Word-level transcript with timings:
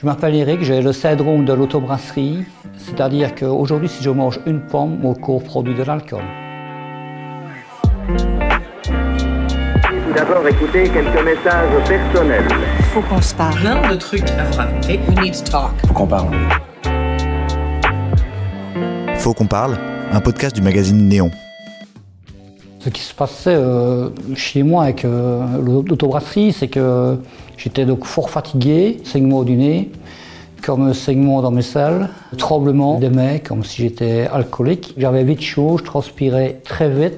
Je 0.00 0.06
m'appelle 0.06 0.36
Eric, 0.36 0.62
j'ai 0.62 0.80
le 0.80 0.92
syndrome 0.92 1.44
de 1.44 1.52
l'autobrasserie, 1.52 2.44
c'est-à-dire 2.76 3.34
qu'aujourd'hui, 3.34 3.88
si 3.88 4.04
je 4.04 4.10
mange 4.10 4.38
une 4.46 4.60
pomme, 4.60 4.96
mon 5.00 5.12
corps 5.12 5.42
produit 5.42 5.74
de 5.74 5.82
l'alcool. 5.82 6.22
Tout 8.06 8.14
d'abord, 10.14 10.46
écoutez 10.46 10.84
quelques 10.84 11.24
messages 11.24 11.88
personnels. 11.88 12.46
Faut 12.94 13.02
qu'on 13.02 13.20
se 13.20 13.34
parle. 13.34 13.58
Plein 13.58 13.90
de 13.90 13.96
trucs 13.96 14.30
à 14.30 14.44
vous 14.44 14.56
raconter. 14.56 15.00
We 15.08 15.20
need 15.20 15.34
to 15.34 15.42
talk. 15.50 15.72
Faut 15.88 15.94
qu'on 15.94 16.06
parle. 16.06 16.28
Faut 19.18 19.34
qu'on 19.34 19.46
parle, 19.46 19.76
un 20.12 20.20
podcast 20.20 20.54
du 20.54 20.62
magazine 20.62 21.08
Néon. 21.08 21.30
Ce 22.78 22.88
qui 22.88 23.02
se 23.02 23.12
passait 23.12 23.54
euh, 23.54 24.10
chez 24.36 24.62
moi 24.62 24.84
avec 24.84 25.04
euh, 25.04 25.44
l'autobrasserie, 25.60 26.52
c'est 26.52 26.68
que 26.68 27.18
j'étais 27.56 27.84
donc 27.84 28.04
fort 28.04 28.30
fatigué, 28.30 28.98
saignement 29.02 29.42
du 29.42 29.56
nez, 29.56 29.90
comme 30.68 30.92
saignement 30.92 31.40
dans 31.40 31.50
mes 31.50 31.62
selles, 31.62 32.10
tremblement 32.36 32.98
des 32.98 33.08
mains, 33.08 33.38
comme 33.38 33.64
si 33.64 33.80
j'étais 33.80 34.28
alcoolique. 34.30 34.92
J'avais 34.98 35.24
vite 35.24 35.40
chaud, 35.40 35.78
je 35.78 35.84
transpirais 35.84 36.60
très 36.62 36.90
vite 36.90 37.14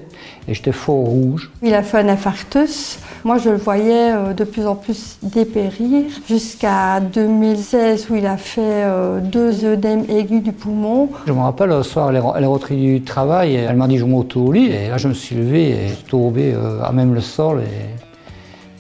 et 0.47 0.55
j'étais 0.55 0.71
fort 0.71 1.05
rouge. 1.05 1.51
Il 1.61 1.75
a 1.75 1.83
fait 1.83 1.99
un 1.99 2.09
infarctus. 2.11 3.01
Moi, 3.25 3.39
je 3.39 3.51
le 3.51 3.57
voyais 3.57 4.13
euh, 4.13 4.35
de 4.35 4.45
plus 4.45 4.69
en 4.69 4.77
plus 4.77 5.19
dépérir 5.25 6.05
jusqu'à 6.29 7.01
2016 7.01 8.07
où 8.11 8.15
il 8.15 8.27
a 8.27 8.37
fait 8.37 8.61
euh, 8.63 9.19
deux 9.19 9.65
œdèmes 9.65 10.05
aigus 10.09 10.45
du 10.45 10.53
poumon. 10.53 11.09
Je 11.27 11.33
me 11.33 11.41
rappelle, 11.41 11.71
le 11.71 11.83
soir, 11.83 12.11
elle 12.11 12.45
est, 12.45 12.47
rentrée 12.47 12.77
du 12.77 13.03
travail 13.03 13.57
et 13.57 13.63
elle 13.69 13.77
m'a 13.77 13.89
dit 13.89 13.99
je 13.99 14.05
monte 14.05 14.37
au 14.37 14.53
lit. 14.53 14.67
Et 14.67 14.91
là, 14.91 14.97
je 14.97 15.09
me 15.09 15.15
suis 15.15 15.35
levé 15.35 15.71
et 15.71 15.91
tombé 16.09 16.53
euh, 16.55 16.85
à 16.85 16.93
même 16.93 17.15
le 17.15 17.21
sol. 17.21 17.63
Et, 17.63 18.10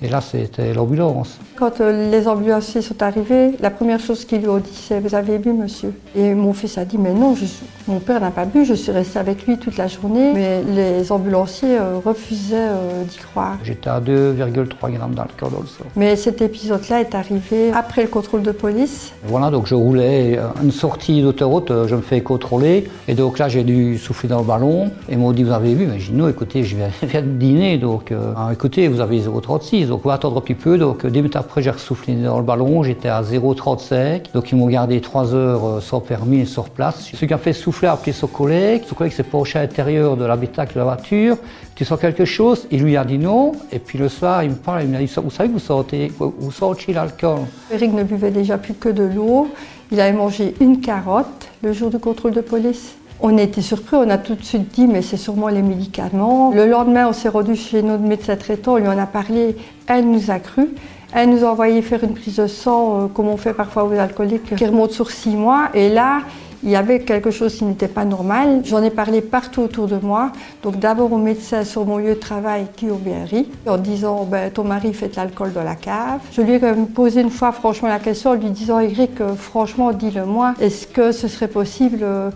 et 0.02 0.08
là, 0.08 0.20
c'était 0.20 0.72
l'ambulance. 0.72 1.38
Quand 1.56 1.80
euh, 1.80 2.10
les 2.10 2.26
ambulanciers 2.26 2.80
sont 2.82 3.02
arrivés, 3.02 3.52
la 3.60 3.70
première 3.70 4.00
chose 4.00 4.24
qu'ils 4.24 4.40
lui 4.40 4.48
ont 4.48 4.58
dit, 4.58 4.70
c'est 4.74 4.98
Vous 5.00 5.14
avez 5.14 5.38
bu, 5.38 5.52
monsieur? 5.52 5.92
Et 6.16 6.34
mon 6.34 6.52
fils 6.52 6.78
a 6.78 6.84
dit 6.84 6.96
Mais 6.98 7.12
non, 7.12 7.34
je 7.34 7.44
suis- 7.44 7.66
mon 7.90 7.98
père 7.98 8.20
n'a 8.20 8.30
pas 8.30 8.44
bu, 8.44 8.64
je 8.64 8.74
suis 8.74 8.92
resté 8.92 9.18
avec 9.18 9.46
lui 9.46 9.58
toute 9.58 9.76
la 9.76 9.88
journée. 9.88 10.32
Mais 10.32 10.62
les 10.62 11.10
ambulanciers 11.10 11.76
euh, 11.78 11.98
refusaient 12.04 12.56
euh, 12.56 13.04
d'y 13.04 13.18
croire. 13.18 13.58
J'étais 13.64 13.90
à 13.90 14.00
2,3 14.00 14.92
grammes 14.92 15.14
d'alcool 15.14 15.50
dans 15.52 15.60
le 15.60 15.66
sang. 15.66 15.84
Mais 15.96 16.14
cet 16.16 16.40
épisode-là 16.40 17.00
est 17.00 17.14
arrivé 17.14 17.72
après 17.74 18.02
le 18.02 18.08
contrôle 18.08 18.42
de 18.42 18.52
police. 18.52 19.12
Voilà, 19.24 19.50
donc 19.50 19.66
je 19.66 19.74
roulais 19.74 20.38
à 20.38 20.62
une 20.62 20.70
sortie 20.70 21.20
d'autoroute, 21.22 21.70
euh, 21.70 21.88
je 21.88 21.96
me 21.96 22.00
fais 22.00 22.20
contrôler. 22.20 22.88
Et 23.08 23.14
donc 23.14 23.38
là, 23.38 23.48
j'ai 23.48 23.64
dû 23.64 23.98
souffler 23.98 24.28
dans 24.28 24.38
le 24.38 24.44
ballon. 24.46 24.86
Et 25.08 25.14
ils 25.14 25.18
m'ont 25.18 25.32
dit, 25.32 25.42
vous 25.42 25.52
avez 25.52 25.74
vu? 25.74 25.86
Mais 25.86 25.98
j'ai 25.98 26.12
dit, 26.12 26.18
non, 26.18 26.28
écoutez, 26.28 26.62
je 26.62 26.76
viens, 26.76 26.90
de 27.20 27.26
dîner. 27.26 27.78
Donc, 27.78 28.12
euh, 28.12 28.32
Ah, 28.36 28.50
écoutez, 28.52 28.86
vous 28.88 29.00
avez 29.00 29.20
0,36. 29.20 29.88
Donc, 29.88 30.02
on 30.04 30.08
va 30.08 30.14
attendre 30.14 30.38
un 30.38 30.40
petit 30.40 30.54
peu. 30.54 30.78
Donc, 30.78 31.04
euh, 31.04 31.10
dix 31.10 31.18
minutes 31.18 31.36
après, 31.36 31.60
j'ai 31.62 31.70
ressoufflé 31.70 32.14
dans 32.14 32.38
le 32.38 32.44
ballon. 32.44 32.82
J'étais 32.82 33.08
à 33.08 33.22
0,35. 33.22 34.32
Donc, 34.32 34.52
ils 34.52 34.56
m'ont 34.56 34.68
gardé 34.68 35.00
3 35.00 35.34
heures 35.34 35.66
euh, 35.66 35.80
sans 35.80 36.00
permis 36.00 36.40
et 36.40 36.44
sur 36.44 36.70
place. 36.70 37.10
Ce 37.12 37.24
qui 37.24 37.34
a 37.34 37.38
fait 37.38 37.52
souffler 37.52 37.79
a 37.86 37.92
appelé 37.92 38.12
son 38.12 38.26
collègue. 38.26 38.82
Son 38.86 38.94
collègue 38.94 39.12
s'est 39.12 39.22
penché 39.22 39.58
à 39.58 39.62
l'intérieur 39.62 40.16
de 40.16 40.24
l'habitacle 40.24 40.74
de 40.74 40.78
la 40.78 40.84
voiture. 40.84 41.36
Tu 41.74 41.84
sens 41.84 41.98
quelque 41.98 42.24
chose 42.24 42.66
Il 42.70 42.82
lui 42.82 42.96
a 42.96 43.04
dit 43.04 43.18
non. 43.18 43.52
Et 43.72 43.78
puis 43.78 43.98
le 43.98 44.08
soir, 44.08 44.42
il 44.42 44.50
me 44.50 44.54
parle, 44.56 44.82
il 44.82 44.88
me 44.88 44.98
dit, 44.98 45.12
vous 45.22 45.30
savez 45.30 45.48
que 45.48 45.54
vous 45.54 45.58
sentez, 45.58 46.12
vous 46.18 46.52
sentez 46.52 46.92
l'alcool 46.92 47.40
Eric 47.72 47.92
ne 47.92 48.04
buvait 48.04 48.30
déjà 48.30 48.58
plus 48.58 48.74
que 48.74 48.88
de 48.88 49.04
l'eau. 49.04 49.48
Il 49.92 50.00
avait 50.00 50.16
mangé 50.16 50.54
une 50.60 50.80
carotte 50.80 51.48
le 51.62 51.72
jour 51.72 51.90
du 51.90 51.98
contrôle 51.98 52.32
de 52.32 52.40
police. 52.40 52.94
On 53.22 53.36
a 53.36 53.42
été 53.42 53.60
surpris, 53.60 53.96
on 53.96 54.08
a 54.08 54.16
tout 54.16 54.34
de 54.34 54.42
suite 54.42 54.72
dit 54.72 54.86
mais 54.86 55.02
c'est 55.02 55.18
sûrement 55.18 55.48
les 55.48 55.62
médicaments. 55.62 56.52
Le 56.54 56.66
lendemain, 56.66 57.08
on 57.08 57.12
s'est 57.12 57.28
rendu 57.28 57.54
chez 57.54 57.82
notre 57.82 58.02
médecin 58.02 58.36
traitant, 58.36 58.74
on 58.74 58.76
lui 58.76 58.88
en 58.88 58.98
a 58.98 59.06
parlé, 59.06 59.56
elle 59.86 60.08
nous 60.10 60.30
a 60.30 60.38
cru. 60.38 60.68
Elle 61.12 61.30
nous 61.30 61.44
a 61.44 61.50
envoyé 61.50 61.82
faire 61.82 62.04
une 62.04 62.14
prise 62.14 62.36
de 62.36 62.46
sang, 62.46 63.02
euh, 63.02 63.06
comme 63.08 63.28
on 63.28 63.36
fait 63.36 63.52
parfois 63.52 63.84
aux 63.84 63.92
alcooliques, 63.92 64.54
qui 64.54 64.64
remonte 64.64 64.92
sur 64.92 65.10
six 65.10 65.34
mois. 65.34 65.68
Et 65.74 65.88
là, 65.88 66.20
il 66.62 66.70
y 66.70 66.76
avait 66.76 67.00
quelque 67.00 67.30
chose 67.30 67.54
qui 67.54 67.64
n'était 67.64 67.88
pas 67.88 68.04
normal. 68.04 68.62
J'en 68.64 68.82
ai 68.82 68.90
parlé 68.90 69.22
partout 69.22 69.62
autour 69.62 69.86
de 69.86 69.96
moi. 69.96 70.32
Donc 70.62 70.78
d'abord 70.78 71.12
au 71.12 71.18
médecin 71.18 71.64
sur 71.64 71.86
mon 71.86 71.98
lieu 71.98 72.10
de 72.10 72.20
travail, 72.20 72.66
Guillaume 72.76 72.98
Berry, 72.98 73.48
en 73.66 73.78
disant 73.78 74.24
ben, 74.24 74.50
ton 74.50 74.64
mari 74.64 74.92
fait 74.92 75.08
de 75.08 75.16
l'alcool 75.16 75.52
dans 75.52 75.64
la 75.64 75.74
cave. 75.74 76.20
Je 76.32 76.42
lui 76.42 76.54
ai 76.54 76.60
quand 76.60 76.74
même 76.74 76.88
posé 76.88 77.22
une 77.22 77.30
fois 77.30 77.52
franchement 77.52 77.88
la 77.88 77.98
question 77.98 78.30
en 78.30 78.34
lui 78.34 78.50
disant 78.50 78.78
Eric, 78.78 79.20
euh, 79.20 79.34
franchement, 79.34 79.92
dis-le-moi, 79.92 80.54
est-ce 80.60 80.86
que 80.86 81.12
ce 81.12 81.28
serait 81.28 81.48
possible 81.48 82.00
euh, 82.02 82.30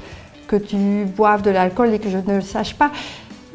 que 0.49 0.56
tu 0.56 1.05
boives 1.05 1.43
de 1.43 1.51
l'alcool 1.51 1.93
et 1.93 1.99
que 1.99 2.09
je 2.09 2.19
ne 2.19 2.37
le 2.37 2.41
sache 2.41 2.75
pas? 2.75 2.91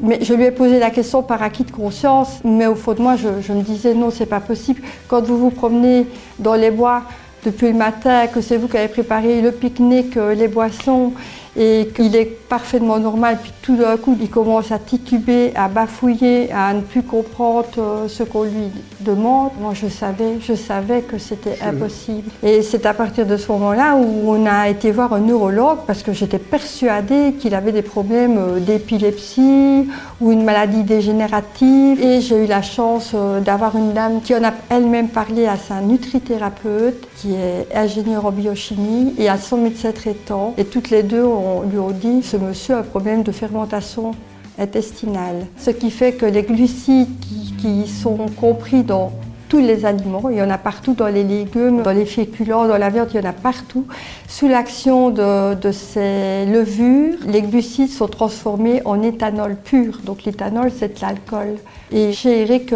Mais 0.02 0.18
je 0.22 0.32
lui 0.32 0.44
ai 0.44 0.50
posé 0.50 0.78
la 0.78 0.90
question 0.90 1.22
par 1.22 1.42
acquis 1.42 1.64
de 1.64 1.70
conscience, 1.72 2.40
mais 2.42 2.66
au 2.66 2.74
fond 2.74 2.94
de 2.94 3.02
moi, 3.02 3.16
je, 3.16 3.28
je 3.42 3.52
me 3.52 3.60
disais 3.60 3.92
non, 3.92 4.10
c'est 4.10 4.24
pas 4.24 4.40
possible. 4.40 4.80
Quand 5.08 5.20
vous 5.22 5.36
vous 5.36 5.50
promenez 5.50 6.06
dans 6.38 6.54
les 6.54 6.70
bois 6.70 7.02
depuis 7.44 7.68
le 7.68 7.74
matin, 7.74 8.26
que 8.26 8.40
c'est 8.40 8.56
vous 8.56 8.68
qui 8.68 8.76
avez 8.76 8.88
préparé 8.88 9.40
le 9.40 9.52
pique-nique, 9.52 10.16
euh, 10.16 10.34
les 10.34 10.48
boissons, 10.48 11.12
et 11.56 11.88
qu'il 11.94 12.14
est 12.14 12.38
parfaitement 12.48 12.98
normal, 12.98 13.38
puis 13.42 13.52
tout 13.62 13.76
d'un 13.76 13.96
coup, 13.96 14.16
il 14.20 14.30
commence 14.30 14.70
à 14.72 14.78
tituber, 14.78 15.52
à 15.54 15.68
bafouiller, 15.68 16.50
à 16.52 16.72
ne 16.74 16.80
plus 16.80 17.02
comprendre 17.02 17.68
euh, 17.78 18.08
ce 18.08 18.22
qu'on 18.22 18.44
lui 18.44 18.70
demande. 19.00 19.50
Moi, 19.60 19.72
je 19.74 19.88
savais, 19.88 20.38
je 20.40 20.54
savais 20.54 21.02
que 21.02 21.18
c'était 21.18 21.58
impossible. 21.62 22.30
Et 22.42 22.62
c'est 22.62 22.86
à 22.86 22.94
partir 22.94 23.26
de 23.26 23.36
ce 23.36 23.50
moment-là 23.52 23.96
où 23.96 24.30
on 24.30 24.46
a 24.46 24.68
été 24.68 24.90
voir 24.92 25.12
un 25.12 25.20
neurologue, 25.20 25.78
parce 25.86 26.02
que 26.02 26.12
j'étais 26.12 26.38
persuadée 26.38 27.34
qu'il 27.38 27.54
avait 27.54 27.72
des 27.72 27.82
problèmes 27.82 28.38
euh, 28.38 28.60
d'épilepsie 28.60 29.88
ou 30.20 30.32
une 30.32 30.44
maladie 30.44 30.84
dégénérative. 30.84 32.00
Et 32.00 32.20
j'ai 32.20 32.44
eu 32.44 32.46
la 32.46 32.62
chance 32.62 33.10
euh, 33.14 33.40
d'avoir 33.40 33.76
une 33.76 33.92
dame 33.92 34.20
qui 34.22 34.34
en 34.34 34.44
a 34.44 34.52
elle-même 34.68 35.08
parlé 35.08 35.46
à 35.46 35.56
sa 35.56 35.80
nutrithérapeute, 35.80 37.08
qui 37.16 37.34
est 37.34 37.66
ingénieure 37.74 38.26
en 38.26 38.30
biochimie, 38.30 39.14
et 39.18 39.28
à 39.28 39.36
son 39.36 39.56
médecin 39.56 39.92
traitant. 39.92 40.54
Et 40.56 40.64
toutes 40.64 40.90
les 40.90 41.02
deux 41.02 41.24
on 41.24 41.39
lui 41.70 41.78
ont 41.78 41.90
dit 41.90 42.22
ce 42.22 42.36
monsieur 42.36 42.74
a 42.74 42.78
un 42.78 42.82
problème 42.82 43.22
de 43.22 43.32
fermentation 43.32 44.12
intestinale. 44.58 45.46
Ce 45.58 45.70
qui 45.70 45.90
fait 45.90 46.12
que 46.12 46.26
les 46.26 46.42
glucides 46.42 47.18
qui, 47.20 47.54
qui 47.56 47.88
sont 47.88 48.26
compris 48.40 48.82
dans 48.82 49.12
tous 49.50 49.58
les 49.58 49.84
aliments, 49.84 50.30
il 50.30 50.36
y 50.36 50.42
en 50.42 50.48
a 50.48 50.58
partout 50.58 50.94
dans 50.94 51.08
les 51.08 51.24
légumes, 51.24 51.82
dans 51.82 51.90
les 51.90 52.06
féculents, 52.06 52.68
dans 52.68 52.78
la 52.78 52.88
viande, 52.88 53.08
il 53.12 53.20
y 53.20 53.26
en 53.26 53.28
a 53.28 53.32
partout. 53.32 53.84
Sous 54.28 54.46
l'action 54.46 55.10
de, 55.10 55.72
ces 55.72 56.46
levures, 56.46 57.18
les 57.26 57.42
glucides 57.42 57.90
sont 57.90 58.06
transformés 58.06 58.80
en 58.84 59.02
éthanol 59.02 59.56
pur. 59.56 59.98
Donc 60.04 60.22
l'éthanol, 60.22 60.70
c'est 60.70 60.96
de 60.96 61.00
l'alcool. 61.04 61.56
Et 61.90 62.12
chez 62.12 62.42
Eric, 62.42 62.72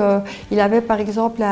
il 0.51 0.59
avait 0.59 0.81
par 0.81 0.99
exemple 0.99 1.43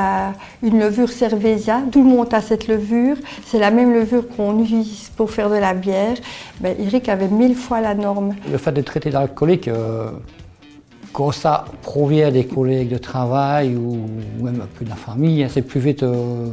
une 0.61 0.81
levure 0.81 1.09
cervésia. 1.09 1.82
Tout 1.93 2.03
le 2.03 2.11
monde 2.11 2.34
a 2.34 2.41
cette 2.41 2.66
levure. 2.66 3.16
C'est 3.47 3.61
la 3.61 3.71
même 3.71 3.94
levure 3.94 4.25
qu'on 4.28 4.61
utilise 4.61 5.09
pour 5.16 5.31
faire 5.31 5.49
de 5.49 5.56
la 5.56 5.72
bière. 5.72 6.16
Ben, 6.61 6.75
Eric 6.81 7.09
avait 7.09 7.28
mille 7.28 7.55
fois 7.55 7.81
la 7.81 7.94
norme. 7.94 8.34
Le 8.50 8.59
fait 8.59 8.72
d'être 8.72 8.87
traité 8.87 9.11
d'alcoolique, 9.11 9.69
euh, 9.69 10.11
quand 11.12 11.31
ça 11.31 11.65
provient 11.83 12.31
des 12.31 12.47
collègues 12.47 12.89
de 12.89 12.99
travail 12.99 13.77
ou 13.77 14.06
même 14.41 14.61
un 14.61 14.69
peu 14.78 14.84
de 14.84 14.91
la 14.91 14.97
famille, 14.97 15.45
hein, 15.45 15.49
c'est 15.50 15.62
plus 15.62 15.81
vite 15.81 16.03
euh, 16.03 16.49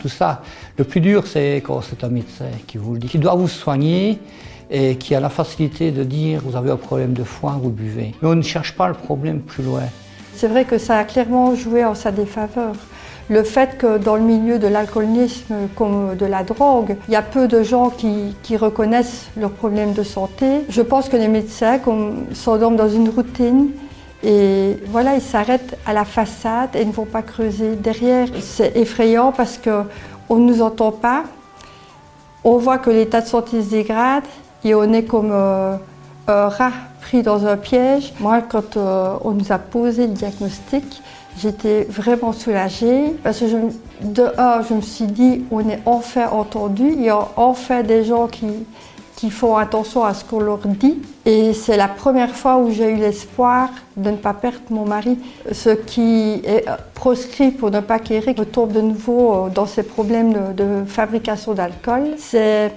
tout 0.00 0.08
ça. 0.08 0.42
Le 0.76 0.84
plus 0.84 1.00
dur, 1.00 1.26
c'est 1.26 1.56
quand 1.56 1.82
c'est 1.82 2.02
un 2.02 2.08
médecin 2.08 2.46
qui 2.66 2.78
vous 2.78 2.94
le 2.94 2.98
dit, 2.98 3.08
qui 3.08 3.18
doit 3.18 3.34
vous 3.34 3.48
soigner 3.48 4.18
et 4.70 4.96
qui 4.96 5.14
a 5.14 5.20
la 5.20 5.28
facilité 5.28 5.90
de 5.90 6.02
dire 6.04 6.40
vous 6.44 6.56
avez 6.56 6.70
un 6.70 6.76
problème 6.76 7.12
de 7.12 7.24
foie, 7.24 7.58
vous 7.62 7.70
buvez. 7.70 8.14
Mais 8.22 8.28
on 8.28 8.34
ne 8.34 8.42
cherche 8.42 8.74
pas 8.74 8.88
le 8.88 8.94
problème 8.94 9.40
plus 9.40 9.62
loin. 9.62 9.82
C'est 10.34 10.48
vrai 10.48 10.64
que 10.64 10.78
ça 10.78 10.98
a 10.98 11.04
clairement 11.04 11.54
joué 11.54 11.84
en 11.84 11.94
sa 11.94 12.12
défaveur. 12.12 12.74
Le 13.30 13.42
fait 13.42 13.76
que 13.76 13.98
dans 13.98 14.16
le 14.16 14.22
milieu 14.22 14.58
de 14.58 14.66
l'alcoolisme 14.66 15.54
comme 15.76 16.16
de 16.16 16.24
la 16.24 16.42
drogue, 16.44 16.96
il 17.08 17.12
y 17.12 17.16
a 17.16 17.22
peu 17.22 17.46
de 17.46 17.62
gens 17.62 17.90
qui, 17.90 18.56
reconnaissent 18.56 19.28
leurs 19.36 19.50
problèmes 19.50 19.92
de 19.92 20.02
santé. 20.02 20.64
Je 20.70 20.80
pense 20.80 21.10
que 21.10 21.16
les 21.16 21.28
médecins 21.28 21.78
s'endorment 22.32 22.76
dans 22.76 22.88
une 22.88 23.10
routine 23.10 23.70
et 24.24 24.78
voilà, 24.86 25.14
ils 25.14 25.20
s'arrêtent 25.20 25.76
à 25.86 25.92
la 25.92 26.04
façade 26.04 26.70
et 26.74 26.84
ne 26.84 26.90
vont 26.90 27.04
pas 27.04 27.22
creuser 27.22 27.76
derrière. 27.76 28.28
C'est 28.40 28.74
effrayant 28.76 29.30
parce 29.30 29.58
qu'on 29.58 30.36
ne 30.36 30.44
nous 30.44 30.62
entend 30.62 30.90
pas, 30.90 31.24
on 32.44 32.56
voit 32.56 32.78
que 32.78 32.90
l'état 32.90 33.20
de 33.20 33.26
santé 33.26 33.62
se 33.62 33.70
dégrade 33.70 34.24
et 34.64 34.74
on 34.74 34.92
est 34.92 35.04
comme 35.04 35.30
euh, 35.32 35.76
un 36.26 36.48
rat 36.48 36.72
pris 37.02 37.22
dans 37.22 37.46
un 37.46 37.56
piège. 37.56 38.12
Moi, 38.20 38.40
quand 38.40 38.76
euh, 38.76 39.14
on 39.22 39.32
nous 39.32 39.52
a 39.52 39.58
posé 39.58 40.06
le 40.06 40.14
diagnostic, 40.14 41.02
j'étais 41.36 41.84
vraiment 41.84 42.32
soulagée 42.32 43.14
parce 43.22 43.40
que 43.40 43.48
je, 43.48 43.56
de 44.06 44.26
un, 44.38 44.62
je 44.62 44.74
me 44.74 44.80
suis 44.80 45.06
dit, 45.06 45.44
on 45.50 45.68
est 45.68 45.80
enfin 45.86 46.28
entendu, 46.30 46.92
il 46.92 47.02
y 47.02 47.08
a 47.08 47.28
enfin 47.36 47.82
des 47.82 48.04
gens 48.04 48.26
qui, 48.26 48.46
qui 49.16 49.30
font 49.30 49.56
attention 49.56 50.04
à 50.04 50.14
ce 50.14 50.24
qu'on 50.24 50.40
leur 50.40 50.58
dit. 50.58 51.02
Et 51.26 51.52
c'est 51.52 51.76
la 51.76 51.88
première 51.88 52.34
fois 52.34 52.58
où 52.58 52.70
j'ai 52.70 52.90
eu 52.90 52.96
l'espoir 52.96 53.68
de 53.96 54.10
ne 54.10 54.16
pas 54.16 54.32
perdre 54.32 54.60
mon 54.70 54.86
mari. 54.86 55.18
Ce 55.50 55.70
qui 55.70 56.40
est 56.44 56.64
proscrit 56.94 57.50
pour 57.50 57.70
ne 57.70 57.80
pas 57.80 57.98
qu'Éric 57.98 58.38
retombe 58.38 58.72
de 58.72 58.80
nouveau 58.80 59.32
euh, 59.32 59.48
dans 59.48 59.66
ses 59.66 59.82
problèmes 59.82 60.32
de, 60.32 60.52
de 60.64 60.84
fabrication 60.86 61.52
d'alcool, 61.52 62.14
c'est 62.16 62.72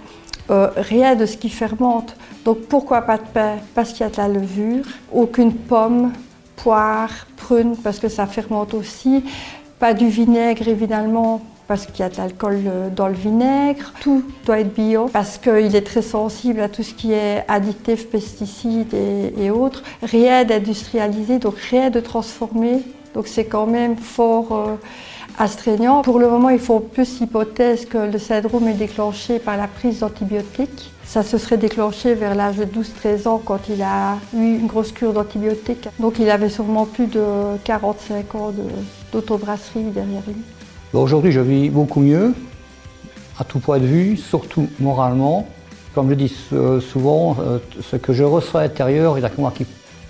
euh, 0.50 0.70
rien 0.76 1.16
de 1.16 1.26
ce 1.26 1.38
qui 1.38 1.50
fermente. 1.50 2.16
Donc 2.44 2.62
pourquoi 2.62 3.02
pas 3.04 3.18
de 3.18 3.28
pain? 3.34 3.58
Parce 3.76 3.92
qu'il 3.92 4.02
y 4.02 4.04
a 4.04 4.10
de 4.10 4.18
la 4.18 4.28
levure, 4.28 4.86
aucune 5.14 5.54
pomme, 5.54 6.12
poire, 6.56 7.28
prune, 7.38 7.76
parce 7.78 8.00
que 8.00 8.10
ça 8.10 8.28
fermente 8.28 8.74
aussi, 8.74 9.24
pas 9.80 9.94
du 9.94 10.08
vinaigre 10.08 10.68
évidemment, 10.68 11.42
parce 11.72 11.86
qu'il 11.86 12.02
y 12.02 12.04
a 12.04 12.10
de 12.10 12.18
l'alcool 12.18 12.64
euh, 12.66 12.90
dans 12.90 13.08
le 13.08 13.14
vinaigre. 13.14 13.94
Tout 14.02 14.26
doit 14.46 14.60
être 14.60 14.74
bio 14.74 15.08
parce 15.12 15.38
qu'il 15.38 15.74
est 15.74 15.86
très 15.86 16.02
sensible 16.02 16.60
à 16.60 16.68
tout 16.68 16.84
ce 16.84 16.94
qui 16.94 17.14
est 17.14 17.46
additifs, 17.48 18.10
pesticides 18.10 18.94
et, 18.94 19.50
autres. 19.52 19.82
Rien 20.04 20.44
d'industrialisé, 20.44 21.40
donc 21.40 21.56
rien 21.58 21.90
de 21.90 22.02
transformé. 22.02 22.82
Donc 23.14 23.28
c'est 23.28 23.46
quand 23.46 23.68
même 23.68 23.98
fort 23.98 24.48
euh, 24.52 24.76
astreignant. 25.38 26.02
Pour 26.02 26.20
le 26.20 26.30
moment, 26.30 26.50
ils 26.50 26.60
font 26.60 26.80
plus 26.80 27.22
hypothèse 27.22 27.86
que 27.86 27.98
le 27.98 28.20
syndrome 28.20 28.68
est 28.68 28.74
déclenché 28.74 29.40
par 29.40 29.58
la 29.58 29.68
prise 29.68 30.00
d'antibiotiques. 30.00 30.92
Ça 31.04 31.24
se 31.24 31.38
serait 31.38 31.58
déclenché 31.58 32.14
vers 32.14 32.36
l'âge 32.36 32.56
de 32.56 32.66
12-13 32.66 33.28
ans 33.28 33.42
quand 33.44 33.60
il 33.70 33.82
a 33.82 34.18
eu 34.34 34.58
une 34.60 34.68
grosse 34.68 34.92
cure 34.92 35.14
d'antibiotiques. 35.14 35.90
Donc 36.00 36.20
il 36.20 36.30
avait 36.30 36.50
sûrement 36.50 36.86
plus 36.86 37.08
de 37.08 37.24
45 37.66 38.36
ans 38.36 38.54
d'autobrasserie 39.12 39.84
derrière 39.84 40.22
lui. 40.28 40.38
Aujourd'hui, 40.94 41.32
je 41.32 41.42
vis 41.42 41.70
beaucoup 41.70 42.02
mieux, 42.02 42.34
à 43.40 43.44
tout 43.44 43.60
point 43.60 43.80
de 43.80 43.86
vue, 43.86 44.18
surtout 44.18 44.68
moralement. 44.80 45.48
Comme 45.94 46.10
je 46.10 46.16
dis 46.16 46.34
souvent, 46.80 47.36
euh, 47.42 47.58
ce 47.82 47.98
que 47.98 48.14
je 48.14 48.24
ressens 48.24 48.60
à 48.60 48.62
l'intérieur, 48.64 49.18
il 49.18 49.22
n'y 49.22 49.26
a 49.26 49.30
que 49.30 49.42
moi 49.42 49.52
qui 49.54 49.66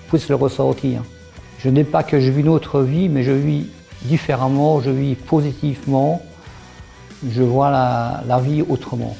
puisse 0.07 0.29
le 0.29 0.35
ressentir. 0.35 1.01
Je 1.63 1.69
n'ai 1.69 1.83
pas 1.83 2.01
que 2.01 2.19
je 2.19 2.31
vis 2.31 2.41
une 2.41 2.49
autre 2.49 2.81
vie, 2.81 3.07
mais 3.07 3.21
je 3.21 3.31
vis 3.31 3.67
différemment, 4.03 4.81
je 4.81 4.89
vis 4.89 5.13
positivement, 5.13 6.19
je 7.29 7.43
vois 7.43 7.69
la, 7.69 8.39
vie 8.39 8.63
autrement. 8.67 9.15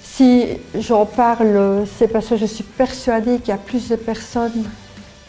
Si 0.00 0.44
j'en 0.78 1.06
parle, 1.06 1.84
c'est 1.98 2.06
parce 2.06 2.28
que 2.28 2.36
je 2.36 2.46
suis 2.46 2.62
persuadée 2.62 3.38
qu'il 3.38 3.48
y 3.48 3.52
a 3.52 3.56
plus 3.56 3.88
de 3.88 3.96
personnes 3.96 4.64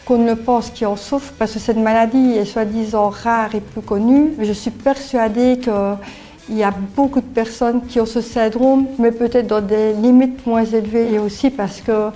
qu'on 0.04 0.18
ne 0.18 0.34
pense 0.34 0.70
qui 0.70 0.86
en 0.86 0.94
souffrent, 0.94 1.32
parce 1.38 1.54
que 1.54 1.58
cette 1.58 1.78
maladie 1.78 2.32
est 2.36 2.44
soi-disant 2.44 3.08
rare 3.08 3.52
et 3.56 3.60
peu 3.60 3.80
connue. 3.80 4.34
Je 4.40 4.52
suis 4.52 4.70
persuadée 4.70 5.58
qu'il 5.58 6.56
y 6.56 6.62
a 6.62 6.72
beaucoup 6.94 7.20
de 7.20 7.26
personnes 7.26 7.84
qui 7.86 7.98
ont 8.00 8.06
ce 8.06 8.20
syndrome, 8.20 8.86
mais 9.00 9.10
peut-être 9.10 9.48
dans 9.48 9.62
des 9.62 9.92
limites 9.94 10.46
moins 10.46 10.64
élevées. 10.64 11.14
Et 11.14 11.18
aussi 11.18 11.50
parce 11.50 11.80
que 11.80 12.10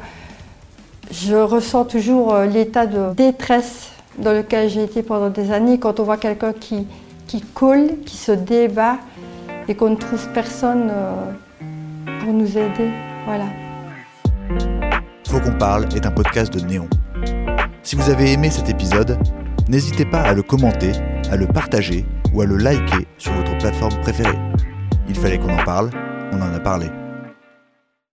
je 1.10 1.34
ressens 1.34 1.86
toujours 1.86 2.34
euh, 2.34 2.46
l'état 2.46 2.86
de 2.86 3.14
détresse 3.14 3.88
dans 4.18 4.32
lequel 4.32 4.68
j'ai 4.68 4.84
été 4.84 5.02
pendant 5.02 5.30
des 5.30 5.52
années 5.52 5.78
quand 5.78 6.00
on 6.00 6.04
voit 6.04 6.16
quelqu'un 6.16 6.52
qui, 6.52 6.86
coule, 7.54 7.90
qui 8.04 8.16
se 8.16 8.32
débat 8.32 8.98
et 9.68 9.74
qu'on 9.74 9.90
ne 9.90 9.96
trouve 9.96 10.28
personne 10.32 10.90
euh, 10.90 11.12
pour 12.20 12.32
nous 12.32 12.58
aider. 12.58 12.90
Voilà. 13.26 13.46
Faut 15.28 15.40
qu'on 15.40 15.56
parle 15.58 15.86
est 15.94 16.06
un 16.06 16.10
podcast 16.10 16.52
de 16.52 16.60
Néon. 16.66 16.88
Si 17.82 17.96
vous 17.96 18.10
avez 18.10 18.32
aimé 18.32 18.50
cet 18.50 18.68
épisode, 18.68 19.18
n'hésitez 19.68 20.04
pas 20.04 20.20
à 20.20 20.34
le 20.34 20.42
commenter, 20.42 20.92
à 21.30 21.36
le 21.36 21.46
partager 21.46 22.04
ou 22.32 22.40
à 22.40 22.46
le 22.46 22.56
liker 22.56 23.06
sur 23.18 23.32
votre 23.32 23.56
plateforme 23.58 23.98
préférée. 24.00 24.38
Il 25.08 25.14
fallait 25.14 25.38
qu'on 25.38 25.52
en 25.52 25.64
parle, 25.64 25.90
on 26.32 26.40
en 26.40 26.54
a 26.54 26.60
parlé. 26.60 26.86